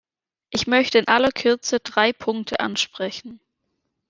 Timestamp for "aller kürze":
1.07-1.79